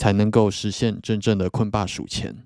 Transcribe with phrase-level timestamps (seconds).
[0.00, 2.42] 才能够实现真正的困霸数钱。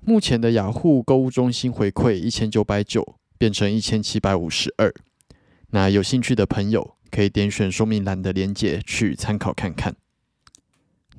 [0.00, 4.92] 目前的雅虎购物中心回馈一千九百九变成一千七百五十二，
[5.70, 9.94] 那有兴趣的朋友可以点选说明栏的链接去参考看看。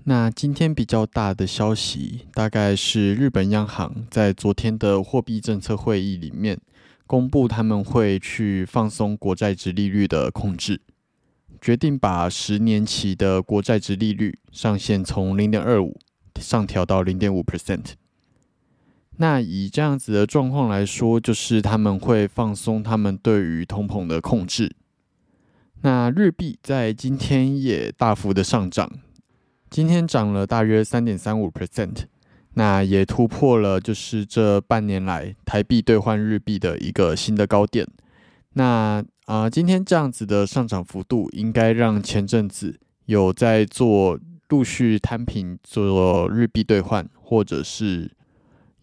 [0.04, 6.60] 那今天比较大的消息，大概是日本央行在昨天的货币政策会议里面
[7.08, 10.82] 公布，他们会去放松国债值利率的控制。
[11.62, 16.00] 决定把十年期的国债值利率上限从零点二五
[16.40, 17.94] 上调到零点五 percent。
[19.18, 24.76] 那以这样子的状况来说，就是他们会放松他们对于通膨的控制。
[25.82, 28.92] 那日币在今天也大幅的上涨，
[29.70, 32.06] 今天涨了大约三点三五 percent，
[32.56, 37.88] 那也突破了就是这半年来台币兑换日币的一个新的高点。
[38.54, 44.20] 那啊，今天这样子的上涨幅度，应该让前阵子有在做
[44.50, 48.12] 陆续摊平做日币兑换，或者是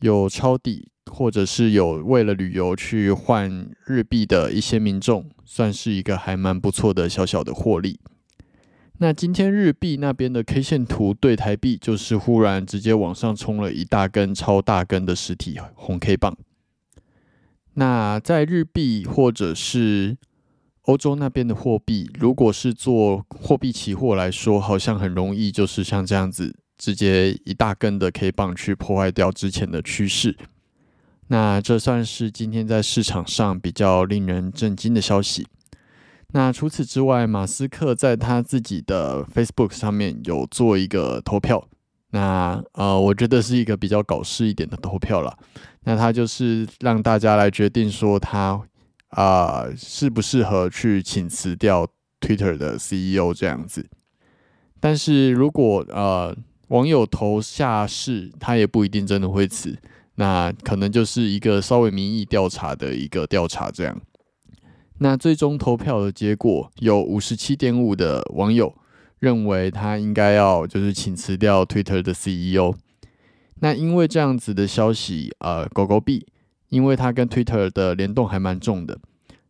[0.00, 8.00] 有抄底，或者是有为了旅游去换日币的一些民众，算是一个还蛮不错的小小的获利。
[8.98, 16.36] 那今天日币那边的 K 线图对台币，就是忽然直接往上冲了一大根超大根的实体红 K 棒。
[17.74, 20.18] 那在日币或者是
[20.82, 30.36] 欧洲那边的货币，如果是做货币期货来说，好像很容易就是像这样子，直接一大根的 K 棒去破坏掉之前的趋势。
[31.28, 35.46] 那这算是今天在市场上比较令人震惊的消息。
[36.32, 41.68] 那除此之外，马斯克在他自己的 Facebook 上面有做一个投票。
[42.10, 45.38] 那呃，我觉得是一个比较搞事一点的投票了。
[45.84, 48.60] 那他就是让大家来决定说他
[49.12, 51.88] 啊适不适合去请辞掉
[52.20, 53.88] Twitter 的 CEO 这样子。
[54.78, 56.36] 但是如果呃
[56.68, 59.78] 网友投下是，他也不一定真的会辞。
[60.16, 64.00] 那可能就是一个稍微民意调查的一个调查这样。
[64.98, 68.74] 那最终投票的结果有五十七点五的网友。
[69.22, 72.74] 认为他应该要就是请辞掉 Twitter 的 CEO。
[73.60, 76.26] 那因为这样子的消息，呃，狗狗币，
[76.72, 78.98] 因为它跟 Twitter 的联动还蛮重的，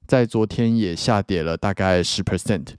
[0.07, 2.75] 在昨天也下跌了大概十 percent。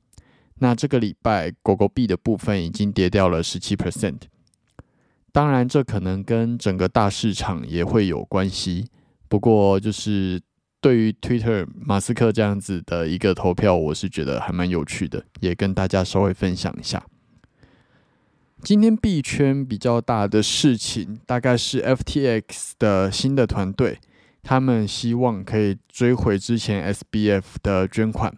[0.60, 4.20] 那这个礼拜狗狗币的部分已经跌掉了十七 percent。
[5.32, 8.90] 当然，这可能跟整个大市场也会有关系。
[9.28, 10.40] 不过就是。
[10.84, 17.02] 对于 Twitter 马斯克这样子的一个投票，我是觉得还蛮有趣的，也跟大家稍微分享一下。
[18.62, 23.98] 今天币圈比较大的事情，大概是 FTX 的新的团队，
[24.44, 28.32] 他们希望可以追回之前 SBF 的捐款，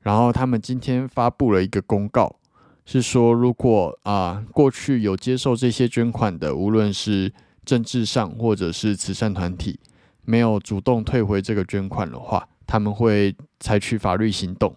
[0.00, 2.36] 然后他们今天发布了一个公告，
[2.84, 7.32] 是说如果啊过去有接受这些捐款的，无论是
[7.64, 9.80] 政治上或者是慈善团体。
[10.28, 14.74] 没有主动退回这个捐款的话，他们会采取法律行动，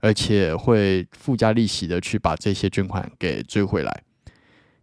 [0.00, 4.02] 而且会附加利息的去把这些捐款给追回来。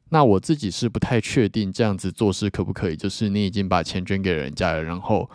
[0.09, 5.29] 那我自己是不太确定这样子做事可不可以，就是你已经把钱捐给人家了，然后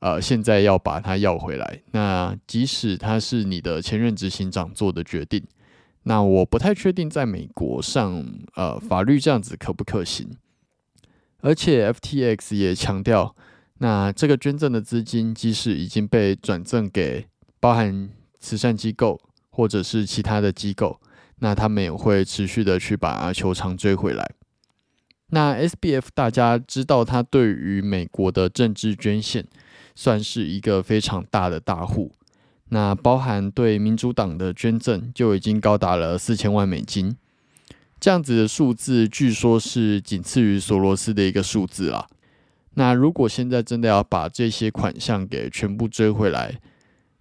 [0.00, 1.82] 呃现在要把它要回来。
[1.92, 5.42] 那即使他是你的前任执行长做的决定，
[6.04, 8.24] 那我不太确定在美国上
[8.54, 10.30] 呃法律这样子可不可行。
[11.40, 13.36] 而且 FTX 也强调，
[13.78, 17.26] 那这个捐赠的资金即使已经被转赠给
[17.60, 18.08] 包含
[18.40, 20.98] 慈善机构或者是其他的机构，
[21.44, 24.26] 那他们也会持续的去把球场追回来。
[25.28, 29.46] 那 SBF 大家知道，他对于美国的政治捐献
[29.94, 32.12] 算是一个非常大的大户。
[32.70, 37.14] 那包含对民主党的捐赠就已经高达了四千万美金，
[38.00, 42.06] 这样子的数字，据说是仅次于索罗斯的一个数字啦。
[42.76, 46.58] 那如果现在真的要把这些款项给全部追回来，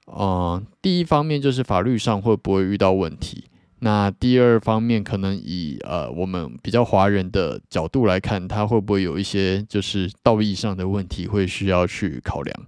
[0.08, 3.44] 嗯，第一方面就是法律上会不会遇到问题？
[3.84, 12.66] 那第二方面，可能以呃我们比较华人的角度来看，他会不会有一些就是道义上的问题会需要去考量？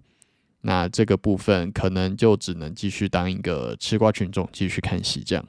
[0.63, 5.45] 那这个部分可能就只能继续当一个吃瓜群众，继续看戏这样。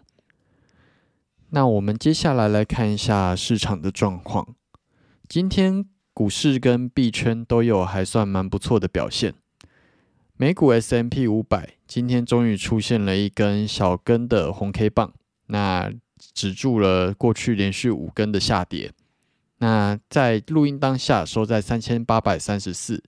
[1.51, 4.55] 那我们接下来来看一下市场的状况。
[5.29, 5.85] 今天
[6.15, 9.35] 股市跟币圈都有还算蛮不错的表现。
[10.37, 15.13] 美股 S M P 五百今天终于出现了一根小根的红 K 棒，
[15.47, 15.93] 那
[16.33, 18.93] 止住了过去连续五根的下跌。
[19.59, 23.03] 那在录音当下收在三千八百三十四。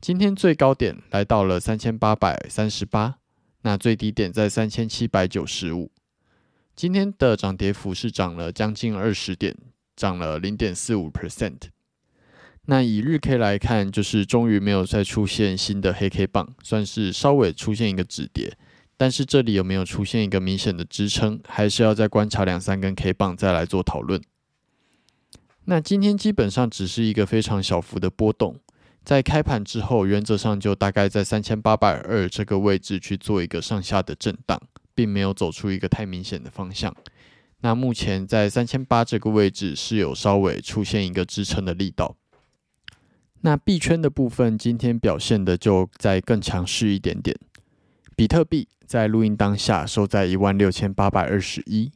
[0.00, 3.18] 今天最高点来到了三千八百三十八，
[3.62, 5.92] 那最低点在三千七百九十五。
[6.74, 9.56] 今天的涨跌幅是涨了将近二十点，
[9.94, 11.58] 涨了零点四五 percent。
[12.66, 18.56] 那以日 K 来看，就是终于没有再出现新的黑 K 棒，算是稍微出现一个止跌。
[19.02, 24.22] 但是这里有没有出现一个明显的支撑，还是要再观察两三根 K 棒再来做讨论。
[25.64, 28.60] 那今天基本上只是一个非常小幅的波动。
[29.02, 34.56] 在开盘之后，原则上就大概在三千八百二这个位置去做一个上下的震荡，
[34.94, 36.94] 并没有走出一个太明显的方向。
[37.62, 42.14] 那目前在三千八这个位置是有稍微出现一个支撑的力道。
[43.40, 47.36] 那币圈的部分今天表现的就在更强势一点点。
[48.22, 51.90] 比特币在录音当下收在一万六千八百二十一，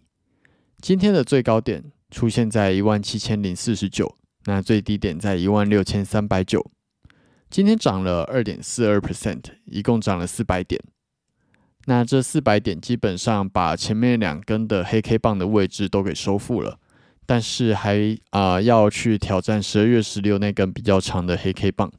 [0.80, 6.68] 今天的最高点出现在一万七千零四十九，那最低点在一万六千三百九。
[7.48, 10.82] 今天涨了二点四二 percent，一共涨了四百点。
[11.84, 16.80] 那这四百点基本上把前面两根的黑 K 棒的位置都给收复了，
[17.24, 21.92] 但是还啊要去挑战十二月十六那根比较长的黑 K 棒。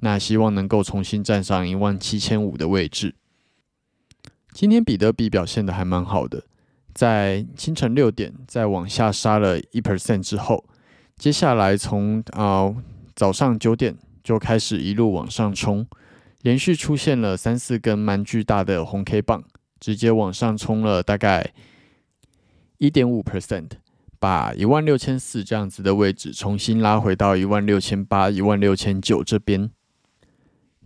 [0.00, 3.14] 那希望能够重新站上一万七千五的位置。
[4.52, 6.44] 今天比特币表现的还蛮好的，
[6.94, 10.64] 在清晨六点再往下杀了一 percent 之后，
[11.16, 12.74] 接下来从啊
[13.14, 13.96] 早上九点。
[14.20, 15.86] 就开始一路往上冲，
[16.42, 19.42] 连续出现了三四根蛮巨大的红 K 棒，
[19.80, 21.54] 直接往上冲了大概
[22.76, 23.70] 一点五 percent，
[24.18, 29.70] 把一万六千四这样子的位置重新拉回到一万六千八、一万六千九这边。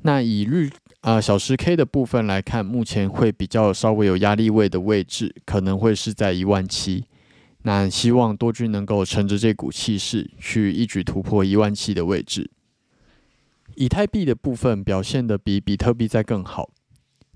[0.03, 0.71] 那以日
[1.01, 7.05] 啊小时 K 的部分来看，目前会比较稍微有压力位的位置，可能会是在一万七。
[7.63, 12.51] 那希望多军能够乘着这股气势，去一举突破一万七的位置。
[13.77, 16.71] 以太币的部分表现的比比特币在更好。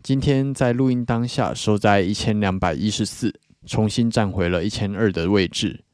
[0.02, 3.32] 今天在录音当下收在一千两百一十四，
[3.64, 5.84] 重新站回了一千二的位置。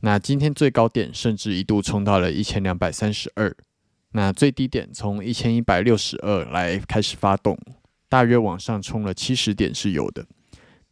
[0.00, 3.56] 那今天最高点甚至一度冲到了一千两百三十二，
[4.16, 7.54] 那最低点从一千一百六十二来开始发动，
[8.08, 10.24] 大约往上冲了七十点是有的。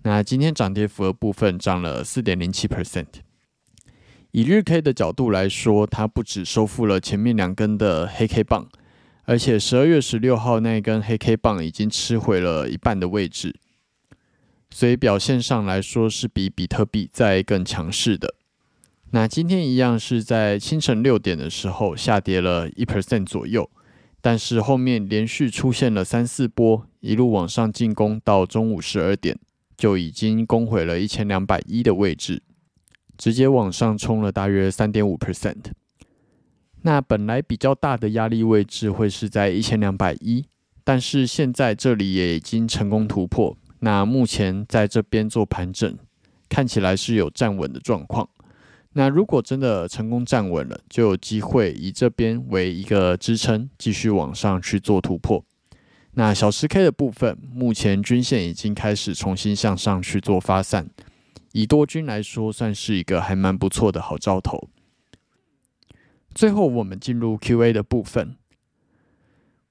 [0.03, 3.07] 那今天涨跌幅的部分涨了四点零七 percent。
[4.33, 8.69] 以日 K 的角度来说，它不止收复了前面两根的黑 K 棒。
[9.25, 13.57] 而且十二月十六号那一根黑 K 棒已经吃回了一半的位置，
[14.69, 18.35] 所以表现上来说是比比特币在更强势的。
[19.15, 23.71] 那今天一样是在清晨六点的时候下跌了一 percent 左右，
[24.21, 29.39] 但是后面连续出现了三四波，一路往上进攻到中午十二点
[29.77, 32.43] 就已经攻回了一千两百一的位置，
[33.17, 35.67] 直接往上冲了大约三点五 percent。
[36.83, 40.45] 那本来比较大的压力位置会是在一千两百一，
[40.83, 43.57] 但是现在这里也已经成功突破。
[43.79, 45.97] 那目前在这边做盘整，
[46.49, 48.29] 看起来是有站稳的状况。
[48.95, 55.45] 那如果真的成功站稳了，就有机会以这边为一个支撑，继续往上去做突破。
[56.13, 60.89] 那小十 K 的部分，目前均线已经开始重新向上去做发散，
[61.53, 64.69] 以多均来说，算是一个还蛮不错的好兆头。
[66.33, 68.37] 最后，我们进入 Q&A 的部分。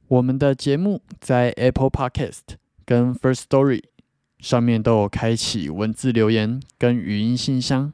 [0.09, 3.83] 我们的节目在 Apple Podcast 跟 First Story
[4.39, 7.93] 上面都有开启文字留言跟语音信箱。